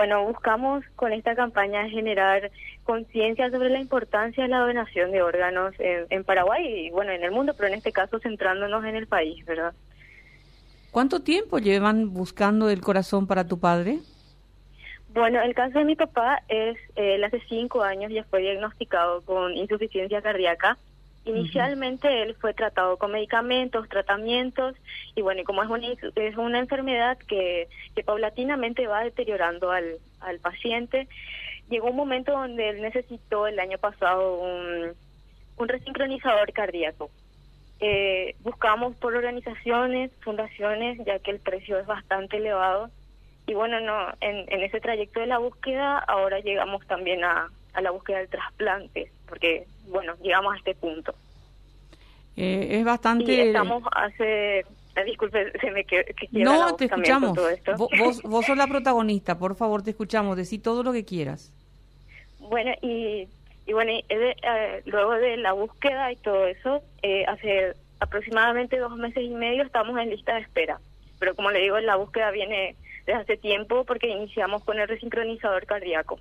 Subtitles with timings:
[0.00, 2.50] bueno, buscamos con esta campaña generar
[2.84, 7.22] conciencia sobre la importancia de la donación de órganos en, en, Paraguay y bueno, en
[7.22, 9.74] el mundo, pero en este caso centrándonos en el país, ¿verdad?
[10.90, 13.98] ¿Cuánto tiempo llevan buscando el corazón para tu padre?
[15.12, 19.54] Bueno, el caso de mi papá es, él hace cinco años ya fue diagnosticado con
[19.54, 20.78] insuficiencia cardíaca.
[21.24, 24.74] Inicialmente él fue tratado con medicamentos, tratamientos,
[25.14, 29.98] y bueno, y como es una, es una enfermedad que, que paulatinamente va deteriorando al,
[30.20, 31.08] al paciente,
[31.68, 34.92] llegó un momento donde él necesitó el año pasado un,
[35.56, 37.10] un resincronizador cardíaco.
[37.80, 42.90] Eh, buscamos por organizaciones, fundaciones, ya que el precio es bastante elevado
[43.46, 47.80] y bueno, no, en, en ese trayecto de la búsqueda ahora llegamos también a, a
[47.80, 51.14] la búsqueda del trasplante, porque bueno, llegamos a este punto.
[52.36, 53.32] Eh, es bastante...
[53.32, 54.60] Y estamos hace...
[54.60, 57.38] Eh, disculpe, se me que, No, te escuchamos.
[57.76, 60.36] Vos, vos, sos la protagonista, por favor, te escuchamos.
[60.36, 61.52] Decí todo lo que quieras.
[62.40, 63.28] Bueno, y,
[63.66, 69.22] y bueno, eh, luego de la búsqueda y todo eso, eh, hace aproximadamente dos meses
[69.22, 70.80] y medio estamos en lista de espera.
[71.20, 72.74] Pero como le digo, la búsqueda viene
[73.06, 76.18] desde hace tiempo porque iniciamos con el resincronizador cardíaco.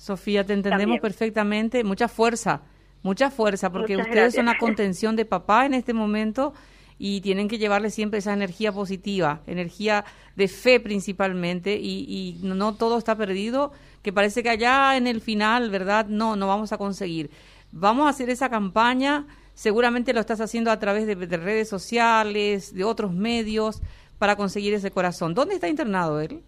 [0.00, 1.84] Sofía, te entendemos perfectamente.
[1.84, 2.62] Mucha fuerza,
[3.02, 6.54] mucha fuerza, porque ustedes son la contención de papá en este momento
[6.98, 12.74] y tienen que llevarle siempre esa energía positiva, energía de fe principalmente, y, y, no
[12.76, 16.06] todo está perdido, que parece que allá en el final, ¿verdad?
[16.06, 17.30] No, no vamos a conseguir.
[17.70, 22.74] Vamos a hacer esa campaña, seguramente lo estás haciendo a través de, de redes sociales,
[22.74, 23.82] de otros medios,
[24.18, 25.34] para conseguir ese corazón.
[25.34, 26.42] ¿Dónde está internado él?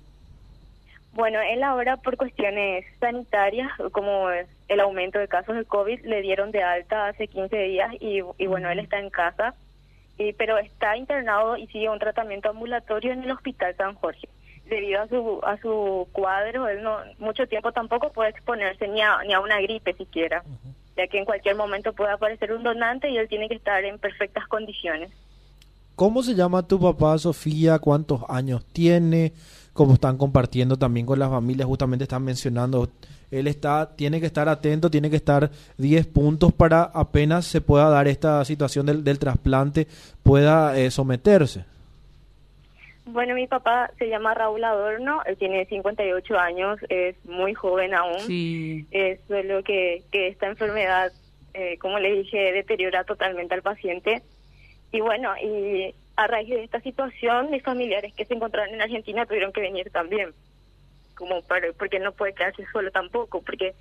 [1.13, 6.53] Bueno, él ahora por cuestiones sanitarias, como el aumento de casos de COVID, le dieron
[6.53, 9.55] de alta hace 15 días y, y bueno, él está en casa,
[10.17, 14.29] y, pero está internado y sigue un tratamiento ambulatorio en el Hospital San Jorge.
[14.65, 19.19] Debido a su a su cuadro, él no mucho tiempo tampoco puede exponerse ni a,
[19.27, 20.43] ni a una gripe siquiera,
[20.97, 23.99] ya que en cualquier momento puede aparecer un donante y él tiene que estar en
[23.99, 25.11] perfectas condiciones.
[25.95, 27.79] ¿Cómo se llama tu papá, Sofía?
[27.79, 29.33] ¿Cuántos años tiene?
[29.73, 32.89] Como están compartiendo también con las familias, justamente están mencionando,
[33.31, 37.89] él está, tiene que estar atento, tiene que estar 10 puntos para apenas se pueda
[37.89, 39.87] dar esta situación del, del trasplante,
[40.23, 41.65] pueda eh, someterse.
[43.05, 48.21] Bueno, mi papá se llama Raúl Adorno, él tiene 58 años, es muy joven aún.
[48.21, 48.87] Sí.
[48.91, 51.13] Es lo que, que esta enfermedad,
[51.53, 54.23] eh, como le dije, deteriora totalmente al paciente
[54.93, 59.27] y bueno, y a raíz de esta situación, mis familiares que se encontraron en Argentina
[59.27, 60.33] tuvieron que venir también,
[61.15, 63.75] como para, porque no puede quedarse solo tampoco, porque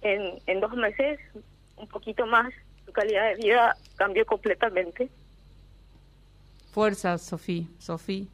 [0.00, 1.20] en, en dos meses,
[1.76, 2.52] un poquito más,
[2.86, 5.08] su calidad de vida cambió completamente.
[6.72, 8.24] Fuerza, Sofía, Sofía.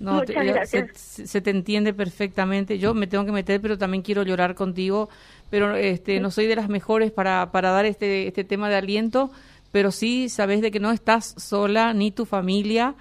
[0.00, 2.78] No, se, se, te entiende perfectamente.
[2.78, 5.10] Yo me tengo que meter, pero también quiero llorar contigo.
[5.50, 9.30] Pero este, no soy de las mejores para, para dar este, este tema de aliento
[9.72, 12.94] pero sí sabes de que no estás sola ni tu familia.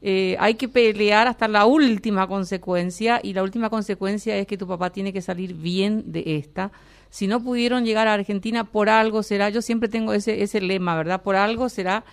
[0.00, 4.66] Eh, hay que pelear hasta la última consecuencia y la última consecuencia es que tu
[4.66, 6.72] papá tiene que salir bien de esta.
[7.10, 9.50] Si no pudieron llegar a Argentina, por algo será.
[9.50, 11.22] Yo siempre tengo ese, ese lema, ¿verdad?
[11.22, 12.04] Por algo será.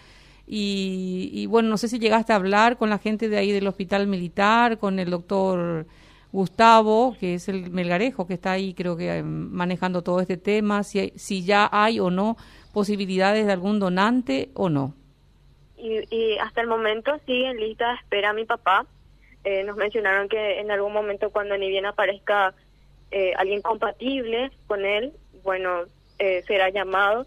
[0.45, 3.67] Y, y bueno, no sé si llegaste a hablar con la gente de ahí del
[3.67, 5.87] hospital militar, con el doctor
[6.31, 10.83] Gustavo, que es el melgarejo que está ahí, creo que eh, manejando todo este tema,
[10.83, 12.37] si, si ya hay o no
[12.73, 14.93] posibilidades de algún donante o no?
[15.77, 18.85] Y, hasta el momento sigue en lista de espera mi papá.
[19.45, 22.53] Eh, nos mencionaron que en algún momento cuando ni bien aparezca
[23.11, 25.13] eh, alguien compatible con él,
[25.43, 25.83] bueno,
[26.19, 27.25] eh, será llamado.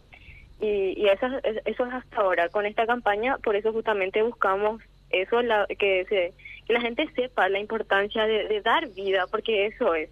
[0.60, 1.26] Y, y eso,
[1.64, 2.48] eso es hasta ahora.
[2.50, 6.32] Con esta campaña, por eso justamente buscamos eso, la, que, se,
[6.72, 10.10] la gente sepa la importancia de, dar vida, porque eso es.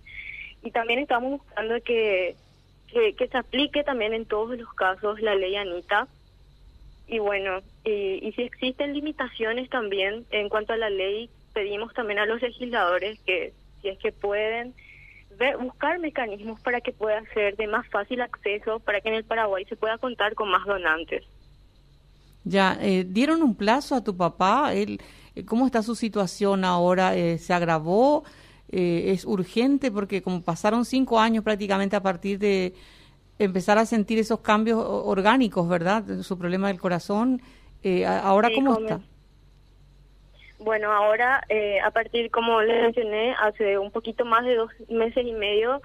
[0.63, 2.37] Y también estamos buscando que
[2.93, 6.09] que, se aplique también en todos los casos la ley Anita.
[7.07, 12.19] Y bueno, y, y si existen limitaciones también en cuanto a la ley, pedimos también
[12.19, 14.75] a los legisladores que, si es que pueden,
[15.61, 19.65] buscar mecanismos para que pueda ser de más fácil acceso, para que en el Paraguay
[19.65, 21.25] se pueda contar con más donantes.
[22.45, 24.75] Ya, eh, ¿dieron un plazo a tu papá?
[24.75, 25.01] Él,
[25.45, 27.17] ¿Cómo está su situación ahora?
[27.17, 28.25] Eh, ¿Se agravó?
[28.73, 32.73] Eh, es urgente porque como pasaron cinco años prácticamente a partir de
[33.37, 36.05] empezar a sentir esos cambios orgánicos, ¿verdad?
[36.23, 37.43] Su problema del corazón.
[37.83, 39.01] Eh, ¿Ahora cómo está?
[40.61, 45.27] Bueno, ahora eh, a partir, como le mencioné, hace un poquito más de dos meses
[45.27, 45.81] y medio,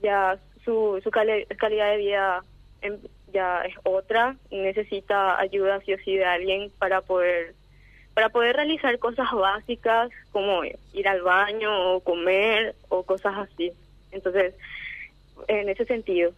[0.00, 2.44] ya su, su calidad de vida
[2.82, 2.98] em,
[3.32, 7.54] ya es otra, necesita ayuda sí o sí de alguien para poder
[8.14, 13.72] para poder realizar cosas básicas como ir al baño o comer o cosas así.
[14.10, 14.54] Entonces,
[15.48, 16.32] en ese sentido.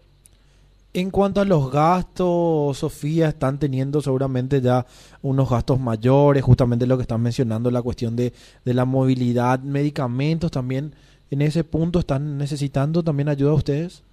[0.92, 4.86] En cuanto a los gastos, Sofía, están teniendo seguramente ya
[5.22, 8.32] unos gastos mayores, justamente lo que están mencionando, la cuestión de,
[8.64, 10.92] de la movilidad, medicamentos también.
[11.32, 14.04] ¿En ese punto están necesitando también ayuda ustedes?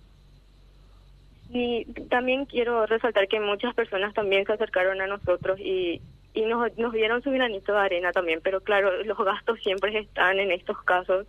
[1.53, 6.01] Y también quiero resaltar que muchas personas también se acercaron a nosotros y,
[6.33, 10.39] y nos, nos dieron su granito de arena también, pero claro, los gastos siempre están
[10.39, 11.27] en estos casos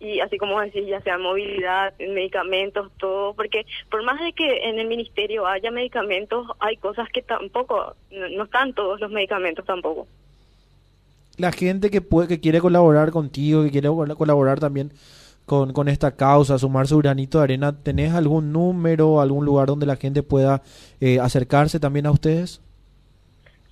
[0.00, 4.78] y así como decís, ya sea movilidad, medicamentos, todo, porque por más de que en
[4.78, 10.08] el ministerio haya medicamentos, hay cosas que tampoco, no, están todos los medicamentos tampoco.
[11.36, 14.90] La gente que puede, que quiere colaborar contigo, que quiere colaborar también
[15.44, 19.84] con, con esta causa, sumar su granito de arena, ¿tenés algún número, algún lugar donde
[19.84, 20.62] la gente pueda
[21.00, 22.62] eh, acercarse también a ustedes?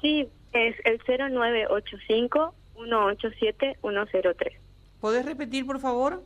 [0.02, 4.54] Sí, es el 0985 187 103.
[5.00, 6.22] ¿Podés repetir, por favor?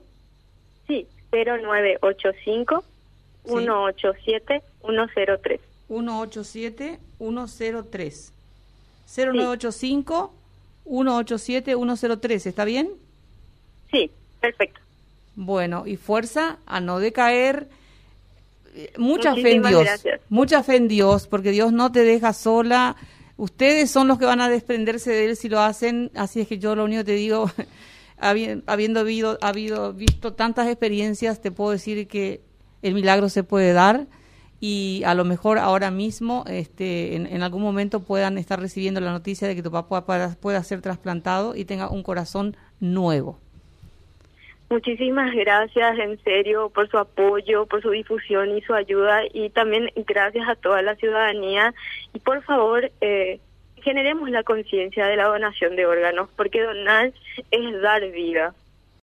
[0.86, 2.84] Sí, 0985
[3.44, 5.60] 187 103.
[5.88, 8.32] 187 103.
[9.06, 10.32] 0985
[10.84, 12.90] 187 103, ¿está bien?
[13.90, 14.10] Sí,
[14.40, 14.80] perfecto.
[15.34, 17.68] Bueno, y fuerza a no decaer.
[18.96, 19.86] Mucha fe en Dios.
[20.28, 22.96] Mucha fe en Dios, porque Dios no te deja sola.
[23.42, 26.12] Ustedes son los que van a desprenderse de Él si lo hacen.
[26.14, 27.50] Así es que yo lo único que te digo,
[28.16, 32.44] habiendo habido, visto tantas experiencias, te puedo decir que
[32.82, 34.06] el milagro se puede dar
[34.60, 39.48] y a lo mejor ahora mismo, este, en, algún momento puedan estar recibiendo la noticia
[39.48, 43.40] de que tu papá pueda, pueda ser trasplantado y tenga un corazón nuevo.
[44.72, 49.90] Muchísimas gracias, en serio, por su apoyo, por su difusión y su ayuda y también
[50.06, 51.74] gracias a toda la ciudadanía.
[52.14, 53.38] Y por favor, eh,
[53.82, 57.12] generemos la conciencia de la donación de órganos, porque donar
[57.50, 58.54] es dar vida.